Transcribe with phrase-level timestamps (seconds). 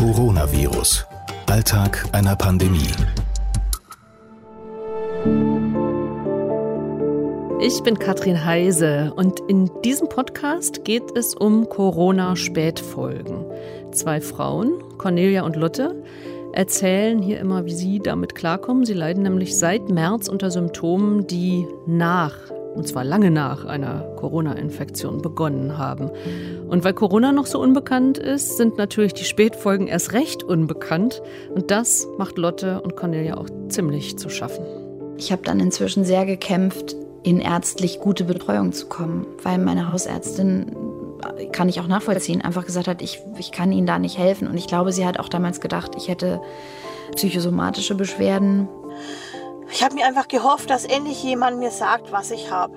[0.00, 1.04] Coronavirus.
[1.50, 2.88] Alltag einer Pandemie.
[7.60, 13.44] Ich bin Katrin Heise und in diesem Podcast geht es um Corona-Spätfolgen.
[13.92, 16.02] Zwei Frauen, Cornelia und Lotte,
[16.54, 18.86] erzählen hier immer, wie sie damit klarkommen.
[18.86, 22.38] Sie leiden nämlich seit März unter Symptomen, die nach
[22.74, 26.10] und zwar lange nach einer Corona-Infektion begonnen haben.
[26.68, 31.22] Und weil Corona noch so unbekannt ist, sind natürlich die Spätfolgen erst recht unbekannt.
[31.54, 34.64] Und das macht Lotte und Cornelia auch ziemlich zu schaffen.
[35.16, 40.74] Ich habe dann inzwischen sehr gekämpft, in ärztlich gute Betreuung zu kommen, weil meine Hausärztin,
[41.52, 44.48] kann ich auch nachvollziehen, einfach gesagt hat, ich, ich kann Ihnen da nicht helfen.
[44.48, 46.40] Und ich glaube, sie hat auch damals gedacht, ich hätte
[47.14, 48.68] psychosomatische Beschwerden
[49.72, 52.76] ich habe mir einfach gehofft, dass endlich jemand mir sagt, was ich habe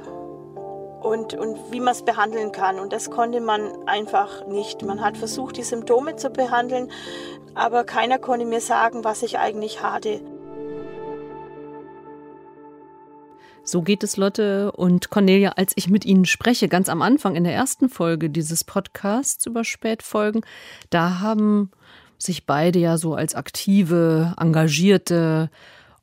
[1.02, 2.80] und, und wie man es behandeln kann.
[2.80, 4.84] Und das konnte man einfach nicht.
[4.84, 6.90] Man hat versucht, die Symptome zu behandeln,
[7.56, 10.22] aber keiner konnte mir sagen, was ich eigentlich hatte.
[13.66, 17.46] So geht es Lotte und Cornelia, als ich mit ihnen spreche, ganz am Anfang in
[17.46, 20.42] der ersten Folge dieses Podcasts über Spätfolgen.
[20.90, 21.72] Da haben
[22.18, 25.50] sich beide ja so als aktive, engagierte,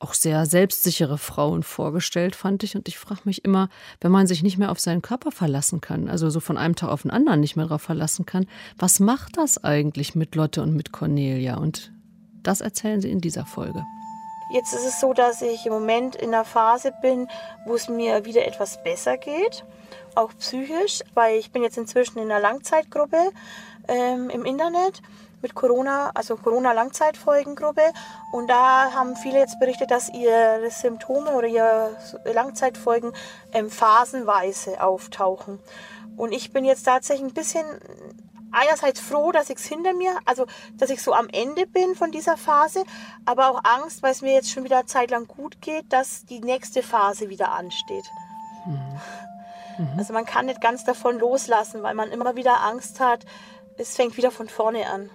[0.00, 2.74] auch sehr selbstsichere Frauen vorgestellt, fand ich.
[2.74, 3.68] Und ich frage mich immer,
[4.00, 6.88] wenn man sich nicht mehr auf seinen Körper verlassen kann, also so von einem Tag
[6.88, 8.46] auf den anderen nicht mehr darauf verlassen kann,
[8.78, 11.58] was macht das eigentlich mit Lotte und mit Cornelia?
[11.58, 11.92] Und
[12.42, 13.84] das erzählen sie in dieser Folge.
[14.52, 17.28] Jetzt ist es so, dass ich im Moment in einer Phase bin,
[17.66, 19.64] wo es mir wieder etwas besser geht,
[20.16, 23.30] auch psychisch, weil ich bin jetzt inzwischen in einer Langzeitgruppe
[23.90, 25.02] ähm, im Internet
[25.42, 27.82] mit Corona, also Corona-Langzeitfolgengruppe.
[28.32, 33.12] Und da haben viele jetzt berichtet, dass ihre Symptome oder ihre Langzeitfolgen
[33.52, 35.58] ähm, phasenweise auftauchen.
[36.16, 37.64] Und ich bin jetzt tatsächlich ein bisschen
[38.52, 42.10] einerseits froh, dass ich es hinter mir, also dass ich so am Ende bin von
[42.10, 42.84] dieser Phase,
[43.24, 46.26] aber auch Angst, weil es mir jetzt schon wieder eine Zeit lang gut geht, dass
[46.26, 48.04] die nächste Phase wieder ansteht.
[48.66, 49.00] Mhm.
[49.78, 49.98] Mhm.
[49.98, 53.24] Also man kann nicht ganz davon loslassen, weil man immer wieder Angst hat,
[53.80, 55.10] es fängt wieder von vorne an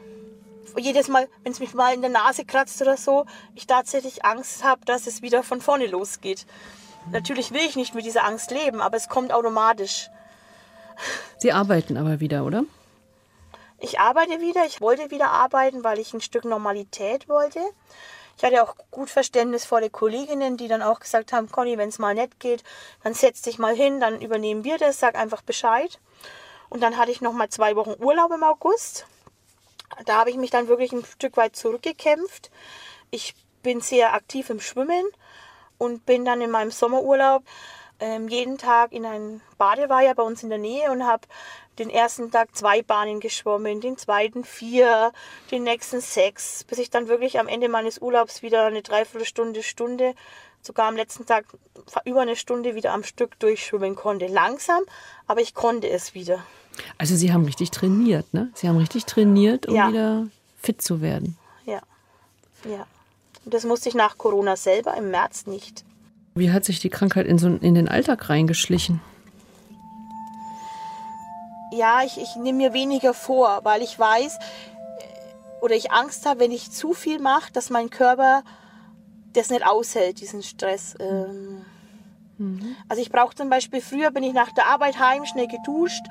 [0.79, 4.63] jedes Mal, wenn es mich mal in der Nase kratzt oder so, ich tatsächlich Angst
[4.63, 6.45] habe, dass es wieder von vorne losgeht.
[7.11, 10.09] Natürlich will ich nicht mit dieser Angst leben, aber es kommt automatisch.
[11.37, 12.63] Sie arbeiten aber wieder, oder?
[13.79, 14.65] Ich arbeite wieder.
[14.65, 17.59] Ich wollte wieder arbeiten, weil ich ein Stück Normalität wollte.
[18.37, 22.15] Ich hatte auch gut verständnisvolle Kolleginnen, die dann auch gesagt haben, Conny, wenn es mal
[22.15, 22.63] nett geht,
[23.03, 25.99] dann setz dich mal hin, dann übernehmen wir das, sag einfach Bescheid.
[26.69, 29.05] Und dann hatte ich noch mal zwei Wochen Urlaub im August
[30.05, 32.51] da habe ich mich dann wirklich ein Stück weit zurückgekämpft.
[33.11, 35.05] Ich bin sehr aktiv im Schwimmen
[35.77, 37.43] und bin dann in meinem Sommerurlaub
[37.99, 41.27] ähm, jeden Tag in ein Badeweiher bei uns in der Nähe und habe
[41.79, 45.11] den ersten Tag zwei Bahnen geschwommen, den zweiten vier,
[45.51, 50.13] den nächsten sechs, bis ich dann wirklich am Ende meines Urlaubs wieder eine Dreiviertelstunde, Stunde,
[50.65, 51.45] sogar am letzten Tag
[52.05, 54.27] über eine Stunde wieder am Stück durchschwimmen konnte.
[54.27, 54.81] Langsam,
[55.27, 56.43] aber ich konnte es wieder.
[56.97, 58.49] Also Sie haben richtig trainiert, ne?
[58.53, 59.87] Sie haben richtig trainiert, um ja.
[59.87, 60.27] wieder
[60.61, 61.37] fit zu werden.
[61.65, 61.81] Ja,
[62.65, 62.85] ja.
[63.45, 65.85] Und das musste ich nach Corona selber im März nicht.
[66.33, 68.99] Wie hat sich die Krankheit in, so, in den Alltag reingeschlichen?
[71.71, 76.39] Ja, ich, ich nehme mir weniger vor, weil ich weiß äh, oder ich Angst habe,
[76.39, 78.43] wenn ich zu viel mache, dass mein Körper
[79.35, 80.95] das nicht aushält, diesen Stress.
[80.99, 81.61] Ähm,
[82.37, 82.75] mhm.
[82.89, 86.05] Also ich brauche zum Beispiel, früher bin ich nach der Arbeit heim, schnell geduscht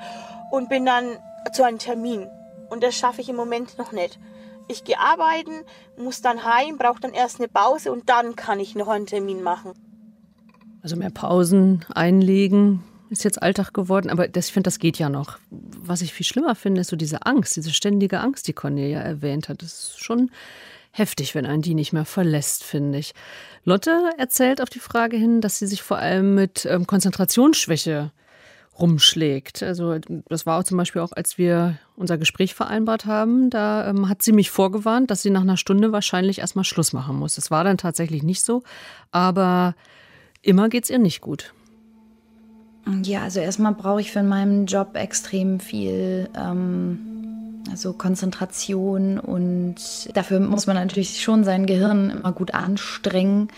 [0.51, 1.17] und bin dann
[1.53, 2.27] zu einem Termin.
[2.69, 4.19] Und das schaffe ich im Moment noch nicht.
[4.67, 5.51] Ich gehe arbeiten,
[5.97, 9.43] muss dann heim, brauche dann erst eine Pause und dann kann ich noch einen Termin
[9.43, 9.73] machen.
[10.81, 15.09] Also mehr Pausen einlegen ist jetzt Alltag geworden, aber das, ich finde, das geht ja
[15.09, 15.37] noch.
[15.49, 19.49] Was ich viel schlimmer finde, ist so diese Angst, diese ständige Angst, die Cornelia erwähnt
[19.49, 19.61] hat.
[19.61, 20.31] Das ist schon
[20.97, 23.13] heftig, wenn einen die nicht mehr verlässt, finde ich.
[23.65, 28.11] Lotte erzählt auf die Frage hin, dass sie sich vor allem mit ähm, Konzentrationsschwäche
[28.79, 29.61] rumschlägt.
[29.63, 29.97] Also
[30.29, 34.21] das war auch zum Beispiel auch, als wir unser Gespräch vereinbart haben, da ähm, hat
[34.21, 37.35] sie mich vorgewarnt, dass sie nach einer Stunde wahrscheinlich erstmal Schluss machen muss.
[37.35, 38.63] Das war dann tatsächlich nicht so,
[39.11, 39.75] aber
[40.41, 41.53] immer geht es ihr nicht gut.
[43.03, 47.14] Ja, also erstmal brauche ich für meinen Job extrem viel ähm,
[47.69, 49.75] also Konzentration und
[50.13, 53.49] dafür muss man natürlich schon sein Gehirn immer gut anstrengen.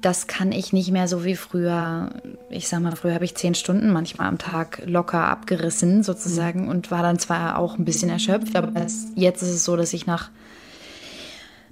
[0.00, 2.10] Das kann ich nicht mehr so wie früher.
[2.48, 6.90] Ich sag mal, früher habe ich zehn Stunden manchmal am Tag locker abgerissen sozusagen und
[6.90, 8.72] war dann zwar auch ein bisschen erschöpft, aber
[9.14, 10.30] jetzt ist es so, dass ich nach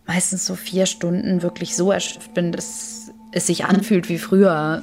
[0.06, 4.82] meistens so vier Stunden wirklich so erschöpft bin, dass es sich anfühlt wie früher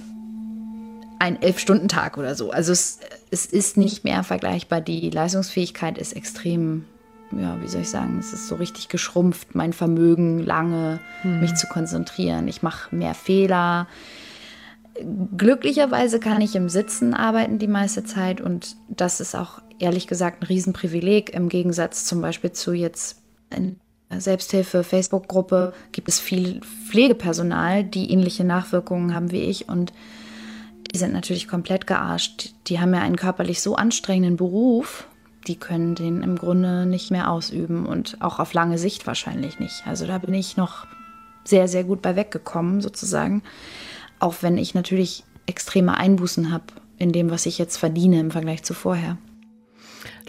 [1.20, 2.52] ein Elf-Stunden-Tag oder so.
[2.52, 3.00] Also es,
[3.30, 4.82] es ist nicht mehr vergleichbar.
[4.82, 6.86] Die Leistungsfähigkeit ist extrem
[7.32, 11.42] ja, wie soll ich sagen, es ist so richtig geschrumpft, mein Vermögen lange, mhm.
[11.42, 12.48] mich zu konzentrieren.
[12.48, 13.88] Ich mache mehr Fehler.
[15.38, 20.42] Glücklicherweise kann ich im Sitzen arbeiten die meiste Zeit und das ist auch ehrlich gesagt
[20.42, 23.22] ein Riesenprivileg im Gegensatz zum Beispiel zu jetzt
[23.56, 23.80] in
[24.18, 29.94] Selbsthilfe, Facebook-Gruppe gibt es viel Pflegepersonal, die ähnliche Nachwirkungen haben wie ich und
[30.94, 32.54] die sind natürlich komplett gearscht.
[32.68, 35.08] Die haben ja einen körperlich so anstrengenden Beruf,
[35.48, 39.84] die können den im Grunde nicht mehr ausüben und auch auf lange Sicht wahrscheinlich nicht.
[39.86, 40.86] Also da bin ich noch
[41.44, 43.44] sehr, sehr gut bei weggekommen sozusagen,
[44.20, 46.66] auch wenn ich natürlich extreme Einbußen habe
[46.98, 49.18] in dem, was ich jetzt verdiene im Vergleich zu vorher.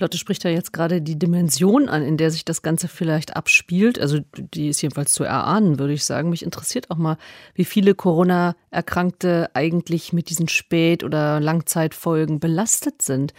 [0.00, 3.98] Lotte spricht ja jetzt gerade die Dimension an, in der sich das Ganze vielleicht abspielt.
[3.98, 6.30] Also die ist jedenfalls zu erahnen, würde ich sagen.
[6.30, 7.16] Mich interessiert auch mal,
[7.54, 13.34] wie viele Corona-Erkrankte eigentlich mit diesen Spät- oder Langzeitfolgen belastet sind.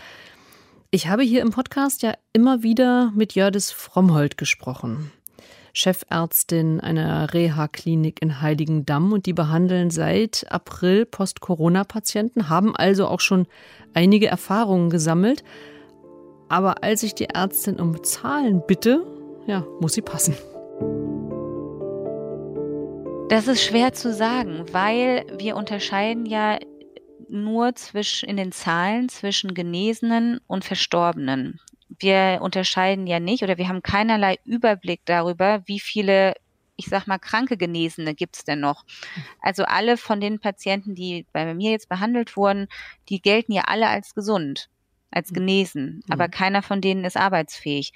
[0.91, 5.11] Ich habe hier im Podcast ja immer wieder mit Jördis Frommhold gesprochen.
[5.73, 13.47] Chefärztin einer Reha-Klinik in Heiligendamm und die behandeln seit April Post-Corona-Patienten, haben also auch schon
[13.93, 15.43] einige Erfahrungen gesammelt.
[16.51, 19.05] Aber als ich die Ärztin um Zahlen bitte,
[19.47, 20.35] ja, muss sie passen.
[23.29, 26.59] Das ist schwer zu sagen, weil wir unterscheiden ja
[27.29, 31.61] nur zwischen, in den Zahlen zwischen Genesenen und Verstorbenen.
[31.87, 36.33] Wir unterscheiden ja nicht oder wir haben keinerlei Überblick darüber, wie viele
[36.75, 38.83] ich sag mal, kranke Genesene gibt es denn noch?
[39.39, 42.67] Also alle von den Patienten, die bei mir jetzt behandelt wurden,
[43.07, 44.67] die gelten ja alle als gesund
[45.11, 45.35] als hm.
[45.35, 46.13] genesen, mhm.
[46.13, 47.93] aber keiner von denen ist arbeitsfähig.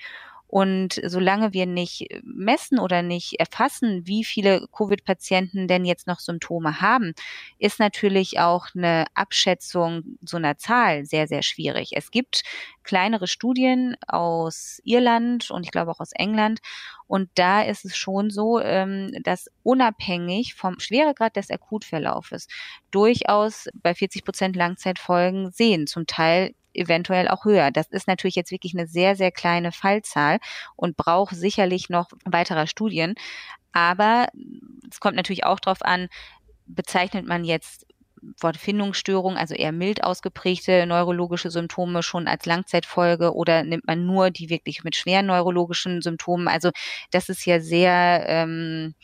[0.47, 6.81] Und solange wir nicht messen oder nicht erfassen, wie viele Covid-Patienten denn jetzt noch Symptome
[6.81, 7.13] haben,
[7.57, 11.91] ist natürlich auch eine Abschätzung so einer Zahl sehr, sehr schwierig.
[11.93, 12.43] Es gibt
[12.83, 16.59] kleinere Studien aus Irland und ich glaube auch aus England.
[17.07, 22.47] Und da ist es schon so, ähm, dass unabhängig vom Schweregrad des Akutverlaufes
[22.91, 27.71] durchaus bei 40 Prozent Langzeitfolgen sehen, zum Teil eventuell auch höher.
[27.71, 30.39] Das ist natürlich jetzt wirklich eine sehr, sehr kleine Fallzahl
[30.75, 33.15] und braucht sicherlich noch weiterer Studien.
[33.71, 34.27] Aber
[34.89, 36.07] es kommt natürlich auch darauf an,
[36.65, 37.85] bezeichnet man jetzt
[38.39, 44.49] Wortfindungsstörung, also eher mild ausgeprägte neurologische Symptome schon als Langzeitfolge oder nimmt man nur die
[44.49, 46.47] wirklich mit schweren neurologischen Symptomen?
[46.47, 46.71] Also
[47.11, 48.95] das ist ja sehr ähm,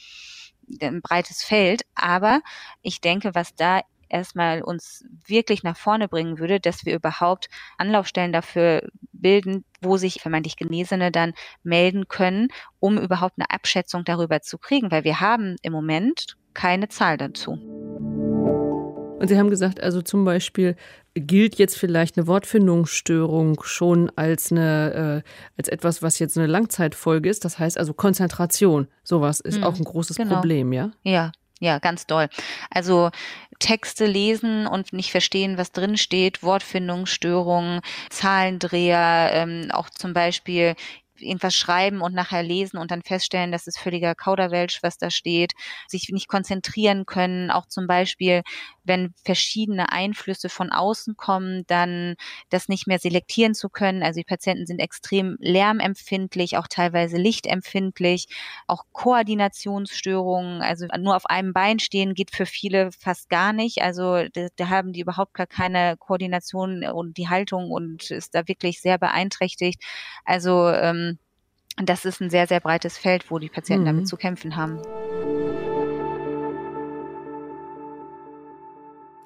[0.81, 2.41] ein breites Feld, aber
[2.81, 8.33] ich denke, was da erstmal uns wirklich nach vorne bringen würde, dass wir überhaupt Anlaufstellen
[8.33, 12.49] dafür bilden, wo sich vermeintlich Genesene dann melden können,
[12.79, 17.57] um überhaupt eine Abschätzung darüber zu kriegen, weil wir haben im Moment keine Zahl dazu.
[19.21, 20.75] Und Sie haben gesagt, also zum Beispiel
[21.13, 27.29] gilt jetzt vielleicht eine Wortfindungsstörung schon als eine äh, als etwas, was jetzt eine Langzeitfolge
[27.29, 27.45] ist.
[27.45, 28.87] Das heißt also Konzentration.
[29.03, 30.33] Sowas ist mhm, auch ein großes genau.
[30.33, 30.89] Problem, ja?
[31.03, 31.31] Ja,
[31.61, 32.27] ja, ganz doll.
[32.71, 33.11] Also
[33.59, 40.75] Texte lesen und nicht verstehen, was drin steht, Wortfindungsstörungen, Zahlendreher, ähm, auch zum Beispiel
[41.23, 45.53] irgendwas schreiben und nachher lesen und dann feststellen, das ist völliger Kauderwelsch, was da steht,
[45.87, 48.41] sich nicht konzentrieren können, auch zum Beispiel,
[48.83, 52.15] wenn verschiedene Einflüsse von außen kommen, dann
[52.49, 54.03] das nicht mehr selektieren zu können.
[54.03, 58.27] Also die Patienten sind extrem lärmempfindlich, auch teilweise lichtempfindlich,
[58.67, 63.81] auch Koordinationsstörungen, also nur auf einem Bein stehen geht für viele fast gar nicht.
[63.81, 68.47] Also da, da haben die überhaupt gar keine Koordination und die Haltung und ist da
[68.47, 69.81] wirklich sehr beeinträchtigt.
[70.25, 71.10] Also ähm,
[71.77, 73.87] das ist ein sehr, sehr breites Feld, wo die Patienten mhm.
[73.87, 74.79] damit zu kämpfen haben.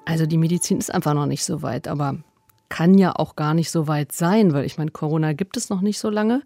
[0.04, 2.16] Also die Medizin ist einfach noch nicht so weit, aber
[2.68, 5.80] kann ja auch gar nicht so weit sein, weil ich meine, Corona gibt es noch
[5.80, 6.42] nicht so lange.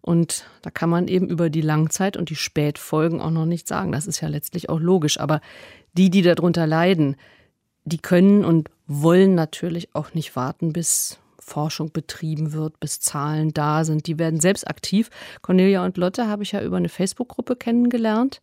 [0.00, 3.90] Und da kann man eben über die Langzeit und die Spätfolgen auch noch nicht sagen.
[3.90, 5.18] Das ist ja letztlich auch logisch.
[5.18, 5.40] Aber
[5.94, 7.16] die, die darunter leiden,
[7.84, 13.84] die können und wollen natürlich auch nicht warten, bis Forschung betrieben wird, bis Zahlen da
[13.84, 14.06] sind.
[14.06, 15.10] Die werden selbst aktiv.
[15.42, 18.40] Cornelia und Lotte habe ich ja über eine Facebook-Gruppe kennengelernt.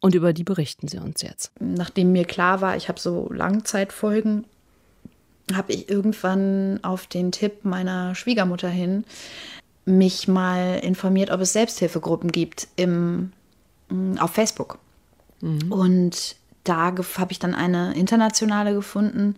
[0.00, 1.50] Und über die berichten sie uns jetzt.
[1.58, 4.44] Nachdem mir klar war, ich habe so Langzeitfolgen,
[5.52, 9.04] habe ich irgendwann auf den Tipp meiner Schwiegermutter hin
[9.86, 13.32] mich mal informiert, ob es Selbsthilfegruppen gibt im,
[13.88, 14.78] mm, auf Facebook.
[15.40, 15.72] Mhm.
[15.72, 19.36] Und da habe ich dann eine internationale gefunden,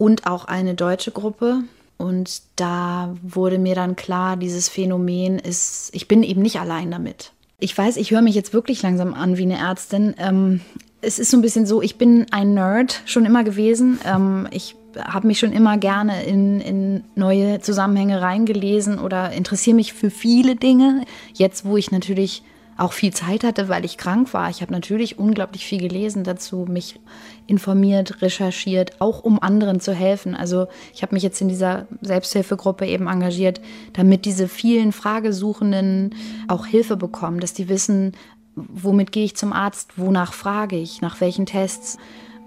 [0.00, 1.62] und auch eine deutsche Gruppe.
[1.98, 7.32] Und da wurde mir dann klar, dieses Phänomen ist, ich bin eben nicht allein damit.
[7.58, 10.14] Ich weiß, ich höre mich jetzt wirklich langsam an wie eine Ärztin.
[10.16, 10.62] Ähm,
[11.02, 14.00] es ist so ein bisschen so, ich bin ein Nerd schon immer gewesen.
[14.06, 19.92] Ähm, ich habe mich schon immer gerne in, in neue Zusammenhänge reingelesen oder interessiere mich
[19.92, 21.04] für viele Dinge.
[21.34, 22.42] Jetzt, wo ich natürlich
[22.80, 24.48] auch viel Zeit hatte, weil ich krank war.
[24.48, 26.98] Ich habe natürlich unglaublich viel gelesen dazu, mich
[27.46, 30.34] informiert, recherchiert, auch um anderen zu helfen.
[30.34, 33.60] Also ich habe mich jetzt in dieser Selbsthilfegruppe eben engagiert,
[33.92, 36.14] damit diese vielen Fragesuchenden
[36.48, 38.12] auch Hilfe bekommen, dass die wissen,
[38.54, 41.98] womit gehe ich zum Arzt, wonach frage ich, nach welchen Tests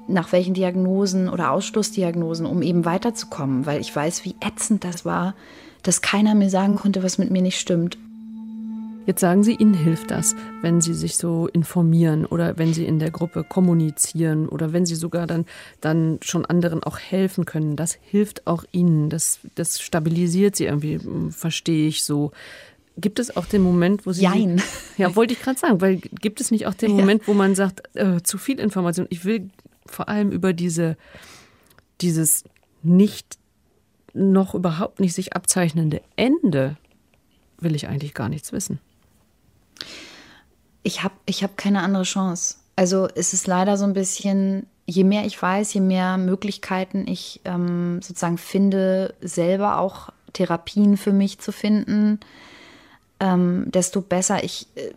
[0.05, 5.33] nach welchen Diagnosen oder Ausschlussdiagnosen, um eben weiterzukommen, weil ich weiß, wie ätzend das war,
[5.81, 7.97] dass keiner mir sagen konnte, was mit mir nicht stimmt.
[9.05, 12.99] Jetzt sagen Sie, Ihnen hilft das, wenn Sie sich so informieren oder wenn Sie in
[12.99, 15.45] der Gruppe kommunizieren oder wenn Sie sogar dann,
[15.81, 17.75] dann schon anderen auch helfen können.
[17.75, 19.09] Das hilft auch Ihnen.
[19.09, 22.31] Das, das stabilisiert Sie irgendwie, hm, verstehe ich so.
[22.95, 24.23] Gibt es auch den Moment, wo Sie.
[24.23, 24.61] Jein.
[24.97, 27.81] Ja, wollte ich gerade sagen, weil gibt es nicht auch den Moment, wo man sagt,
[27.95, 29.49] äh, zu viel Information, ich will
[29.87, 30.97] vor allem über diese,
[31.99, 32.43] dieses
[32.83, 33.39] nicht
[34.13, 36.77] noch überhaupt nicht sich abzeichnende Ende
[37.59, 38.79] will ich eigentlich gar nichts wissen
[40.83, 42.57] ich habe ich hab keine andere Chance.
[42.75, 47.41] Also es ist leider so ein bisschen, je mehr ich weiß, je mehr Möglichkeiten ich
[47.45, 52.19] ähm, sozusagen finde, selber auch Therapien für mich zu finden,
[53.19, 54.43] ähm, desto besser.
[54.43, 54.91] Ich, äh,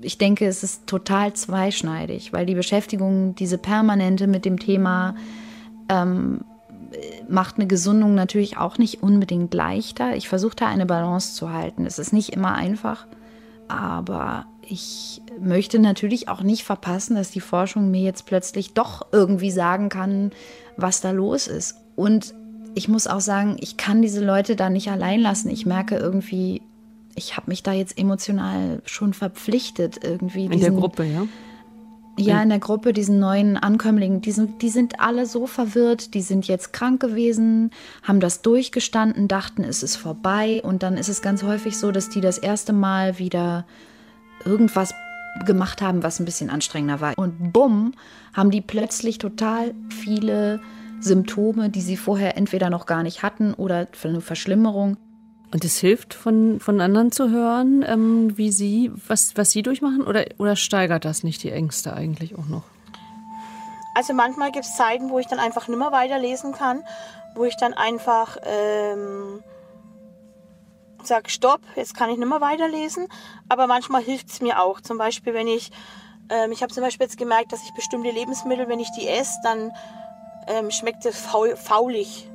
[0.00, 5.14] ich denke, es ist total zweischneidig, weil die Beschäftigung, diese permanente mit dem Thema,
[5.88, 6.40] ähm,
[7.28, 10.16] macht eine Gesundung natürlich auch nicht unbedingt leichter.
[10.16, 11.84] Ich versuche da eine Balance zu halten.
[11.84, 13.06] Es ist nicht immer einfach,
[13.68, 19.50] aber ich möchte natürlich auch nicht verpassen, dass die Forschung mir jetzt plötzlich doch irgendwie
[19.50, 20.30] sagen kann,
[20.76, 21.76] was da los ist.
[21.96, 22.34] Und
[22.74, 25.48] ich muss auch sagen, ich kann diese Leute da nicht allein lassen.
[25.48, 26.62] Ich merke irgendwie,
[27.14, 30.46] ich habe mich da jetzt emotional schon verpflichtet irgendwie.
[30.46, 31.26] In der Gruppe, ja?
[32.18, 36.20] Ja, in der Gruppe, diesen neuen Ankömmlingen, die sind, die sind alle so verwirrt, die
[36.20, 37.70] sind jetzt krank gewesen,
[38.02, 42.10] haben das durchgestanden, dachten, es ist vorbei und dann ist es ganz häufig so, dass
[42.10, 43.66] die das erste Mal wieder
[44.44, 44.94] irgendwas
[45.46, 47.16] gemacht haben, was ein bisschen anstrengender war.
[47.16, 47.92] Und bumm,
[48.34, 50.60] haben die plötzlich total viele
[51.00, 54.96] Symptome, die sie vorher entweder noch gar nicht hatten oder für eine Verschlimmerung.
[55.52, 60.02] Und es hilft, von, von anderen zu hören, ähm, wie sie, was, was sie durchmachen,
[60.02, 62.64] oder, oder steigert das nicht die Ängste eigentlich auch noch?
[63.94, 66.82] Also manchmal gibt es Zeiten, wo ich dann einfach nimmer weiterlesen kann,
[67.34, 69.42] wo ich dann einfach ähm,
[71.06, 73.08] sage, stopp, jetzt kann ich nicht mehr weiterlesen.
[73.48, 74.80] Aber manchmal hilft es mir auch.
[74.80, 75.70] Zum Beispiel, wenn ich,
[76.28, 79.38] ähm, ich habe zum Beispiel jetzt gemerkt, dass ich bestimmte Lebensmittel, wenn ich die esse,
[79.42, 79.72] dann
[80.46, 82.28] ähm, schmeckt es faul, faulig.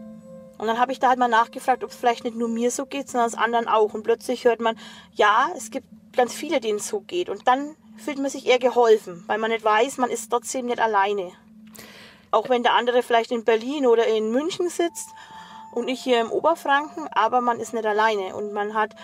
[0.58, 2.86] Und dann habe ich da halt mal nachgefragt, ob es vielleicht nicht nur mir so
[2.86, 3.94] geht, sondern es anderen auch.
[3.94, 4.78] Und plötzlich hört man,
[5.14, 7.30] ja, es gibt ganz viele, denen es so geht.
[7.30, 10.80] Und dann fühlt man sich eher geholfen, weil man nicht weiß, man ist trotzdem nicht
[10.80, 11.32] alleine.
[12.32, 15.10] Auch wenn der andere vielleicht in Berlin oder in München sitzt
[15.74, 18.96] und ich hier im Oberfranken, aber man ist nicht alleine und man hat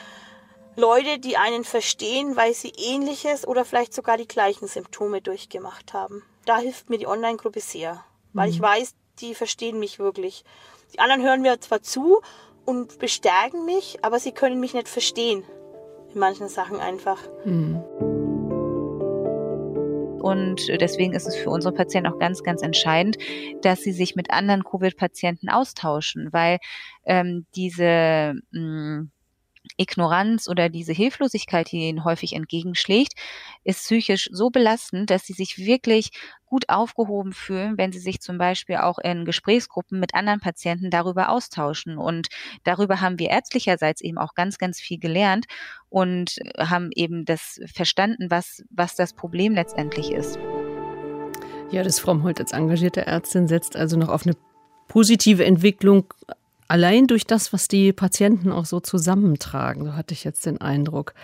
[0.75, 6.23] Leute, die einen verstehen, weil sie ähnliches oder vielleicht sogar die gleichen Symptome durchgemacht haben.
[6.45, 8.53] Da hilft mir die Online-Gruppe sehr, weil mhm.
[8.53, 10.45] ich weiß, die verstehen mich wirklich.
[10.93, 12.21] Die anderen hören mir zwar zu
[12.65, 15.43] und bestärken mich, aber sie können mich nicht verstehen.
[16.13, 17.19] In manchen Sachen einfach.
[17.45, 18.18] Mhm.
[20.19, 23.17] Und deswegen ist es für unsere Patienten auch ganz, ganz entscheidend,
[23.61, 26.59] dass sie sich mit anderen Covid-Patienten austauschen, weil
[27.05, 29.11] ähm, diese mh, hm,
[29.79, 33.13] Ignoranz oder diese Hilflosigkeit, die ihnen häufig entgegenschlägt,
[33.63, 36.11] ist psychisch so belastend, dass sie sich wirklich
[36.45, 41.29] gut aufgehoben fühlen, wenn sie sich zum Beispiel auch in Gesprächsgruppen mit anderen Patienten darüber
[41.29, 41.97] austauschen.
[41.97, 42.27] Und
[42.63, 45.45] darüber haben wir ärztlicherseits eben auch ganz, ganz viel gelernt
[45.89, 50.37] und haben eben das verstanden, was, was das Problem letztendlich ist.
[51.71, 54.35] Ja, das Frommholt als engagierte Ärztin setzt also noch auf eine
[54.87, 56.13] positive Entwicklung
[56.69, 61.15] Allein durch das, was die Patienten auch so zusammentragen, so hatte ich jetzt den Eindruck.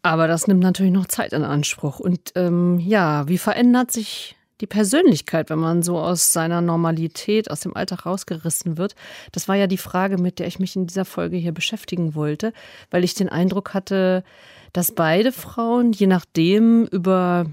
[0.00, 2.00] Aber das nimmt natürlich noch Zeit in Anspruch.
[2.00, 7.60] Und ähm, ja, wie verändert sich die Persönlichkeit, wenn man so aus seiner Normalität, aus
[7.60, 8.94] dem Alltag rausgerissen wird?
[9.30, 12.54] Das war ja die Frage, mit der ich mich in dieser Folge hier beschäftigen wollte,
[12.90, 14.24] weil ich den Eindruck hatte,
[14.72, 17.44] dass beide Frauen, je nachdem, über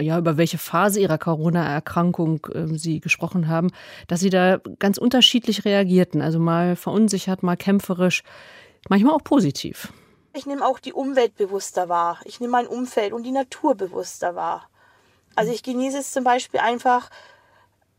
[0.00, 3.70] ja, über welche Phase ihrer Corona-Erkrankung äh, Sie gesprochen haben,
[4.08, 6.20] dass Sie da ganz unterschiedlich reagierten.
[6.20, 8.22] Also mal verunsichert, mal kämpferisch,
[8.88, 9.92] manchmal auch positiv.
[10.34, 12.20] Ich nehme auch die Umwelt bewusster wahr.
[12.24, 14.68] Ich nehme mein Umfeld und die Natur bewusster wahr.
[15.34, 17.10] Also ich genieße es zum Beispiel einfach,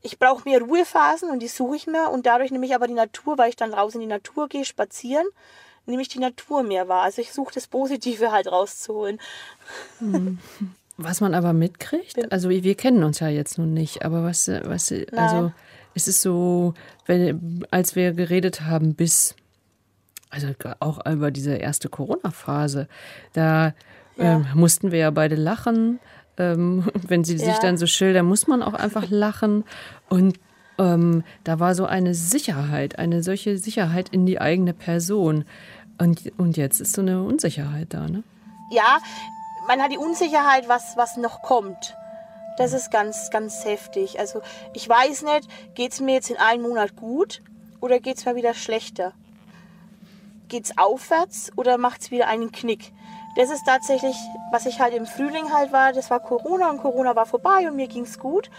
[0.02, 2.94] ich brauche mehr Ruhephasen und die suche ich mir und dadurch nehme ich aber die
[2.94, 5.26] Natur, weil ich dann raus in die Natur gehe, spazieren,
[5.88, 7.02] nehme ich die Natur mehr wahr.
[7.02, 9.20] Also ich suche das Positive halt rauszuholen.
[10.00, 10.38] Mhm.
[10.98, 14.92] Was man aber mitkriegt, also wir kennen uns ja jetzt nun nicht, aber was, was
[15.16, 15.52] also
[15.98, 16.74] es ist so,
[17.06, 19.36] wenn, als wir geredet haben, bis,
[20.30, 20.48] also
[20.80, 22.88] auch über diese erste Corona-Phase,
[23.34, 23.74] da
[24.16, 24.36] ja.
[24.36, 26.00] ähm, mussten wir ja beide lachen.
[26.38, 29.64] Ähm, wenn sie sich dann so schildern, muss man auch einfach lachen.
[30.08, 30.40] Und
[30.78, 35.46] ähm, da war so eine Sicherheit, eine solche Sicherheit in die eigene Person.
[35.98, 38.24] Und, und jetzt ist so eine Unsicherheit da, ne?
[38.72, 39.00] Ja,
[39.68, 41.96] man hat die Unsicherheit, was, was noch kommt.
[42.58, 44.20] Das ist ganz, ganz heftig.
[44.20, 44.42] Also
[44.74, 47.42] ich weiß nicht, geht es mir jetzt in einem Monat gut
[47.82, 49.14] oder geht es mir wieder schlechter?
[50.48, 52.94] Geht es aufwärts oder macht es wieder einen Knick?
[53.36, 54.16] Das ist tatsächlich,
[54.52, 57.76] was ich halt im Frühling halt war, das war Corona und Corona war vorbei und
[57.76, 58.50] mir ging es gut.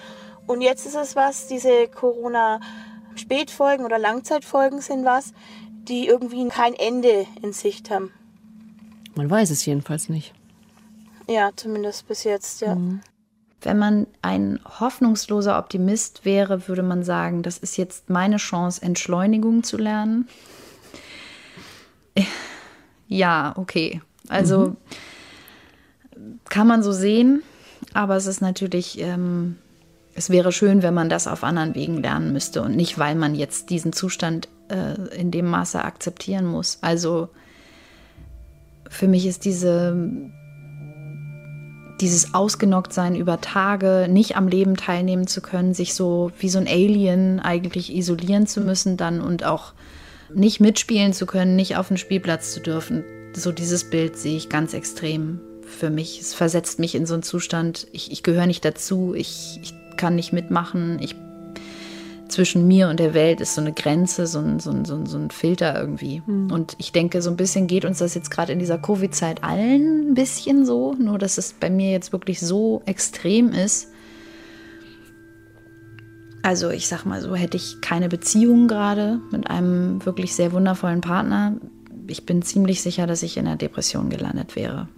[0.46, 5.32] Und jetzt ist es was, diese Corona-Spätfolgen oder Langzeitfolgen sind was,
[5.88, 8.12] die irgendwie kein Ende in Sicht haben.
[9.16, 10.32] Man weiß es jedenfalls nicht.
[11.28, 12.75] Ja, zumindest bis jetzt, ja.
[12.75, 13.00] Mhm.
[13.61, 19.62] Wenn man ein hoffnungsloser Optimist wäre, würde man sagen, das ist jetzt meine Chance, Entschleunigung
[19.62, 20.28] zu lernen.
[23.11, 24.02] Ja, okay.
[24.28, 24.75] Also
[26.14, 26.40] mhm.
[26.50, 27.42] kann man so sehen,
[27.94, 29.56] aber es ist natürlich, ähm,
[30.14, 33.35] es wäre schön, wenn man das auf anderen Wegen lernen müsste und nicht, weil man
[33.35, 36.76] jetzt diesen Zustand äh, in dem Maße akzeptieren muss.
[36.82, 37.30] Also
[38.90, 39.97] für mich ist diese
[42.00, 46.69] dieses Ausgenocktsein über Tage, nicht am Leben teilnehmen zu können, sich so wie so ein
[46.69, 49.73] Alien eigentlich isolieren zu müssen dann und auch
[50.33, 53.05] nicht mitspielen zu können, nicht auf den Spielplatz zu dürfen.
[53.35, 56.21] So dieses Bild sehe ich ganz extrem für mich.
[56.21, 60.14] Es versetzt mich in so einen Zustand, ich, ich gehöre nicht dazu, ich, ich kann
[60.14, 61.17] nicht mitmachen, ich
[62.28, 65.06] zwischen mir und der Welt ist so eine Grenze, so ein, so ein, so ein,
[65.06, 66.23] so ein Filter irgendwie.
[66.26, 66.50] Mhm.
[66.50, 70.11] Und ich denke, so ein bisschen geht uns das jetzt gerade in dieser Covid-Zeit allen
[70.11, 73.88] ein bisschen so, nur dass es bei mir jetzt wirklich so extrem ist.
[76.42, 81.00] Also ich sag mal so, hätte ich keine Beziehung gerade mit einem wirklich sehr wundervollen
[81.00, 81.56] Partner,
[82.08, 84.88] ich bin ziemlich sicher, dass ich in einer Depression gelandet wäre.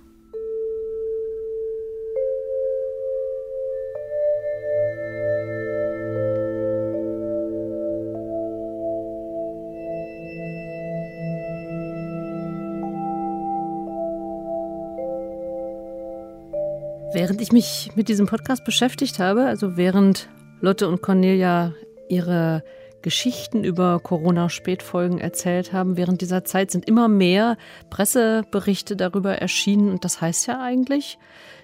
[17.41, 20.29] Während ich mich mit diesem Podcast beschäftigt habe, also während
[20.61, 21.73] Lotte und Cornelia
[22.11, 22.63] ihre
[23.01, 27.57] Geschichten über Corona-Spätfolgen erzählt haben, während dieser Zeit sind immer mehr
[27.89, 29.89] Presseberichte darüber erschienen.
[29.89, 31.19] Und das heißt ja eigentlich,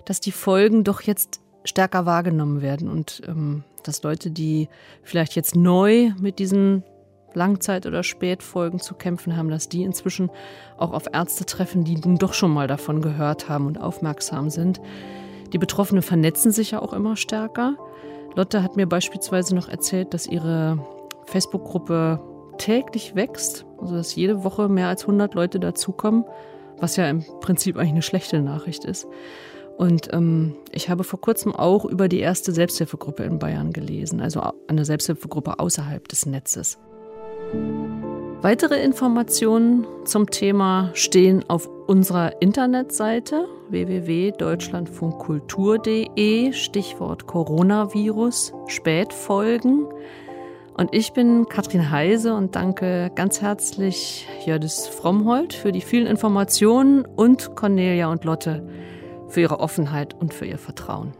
[0.07, 4.71] dass die Folgen doch jetzt stärker wahrgenommen werden und ähm, dass Leute, die
[5.03, 6.85] vielleicht jetzt neu mit diesen
[7.35, 10.31] Langzeit- oder Spätfolgen zu kämpfen haben, dass die inzwischen
[10.79, 14.81] auch auf Ärzte treffen, die nun doch schon mal davon gehört haben und aufmerksam sind.
[15.57, 17.79] Die Betroffenen vernetzen sich ja auch immer stärker.
[18.35, 20.87] Lotte hat mir beispielsweise noch erzählt, dass ihre
[21.25, 22.21] Facebook-Gruppe
[22.59, 26.27] täglich wächst, also dass jede Woche mehr als 100 Leute dazukommen,
[26.77, 29.07] was ja im Prinzip eigentlich eine schlechte Nachricht ist.
[29.79, 34.43] Und ähm, ich habe vor kurzem auch über die erste Selbsthilfegruppe in Bayern gelesen, also
[34.69, 36.79] eine Selbsthilfegruppe außerhalb des Netzes.
[38.47, 49.89] Weitere Informationen zum Thema stehen auf unserer Internetseite www.deutschlandfunkkultur.de, Stichwort Coronavirus, Spätfolgen.
[50.77, 57.05] Und ich bin Katrin Heise und danke ganz herzlich Jördis Frommhold für die vielen Informationen
[57.05, 58.65] und Cornelia und Lotte
[59.27, 61.15] für ihre Offenheit und für ihr Vertrauen.